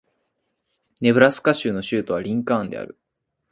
[0.99, 2.97] ネブラスカ州の州都はリンカーンである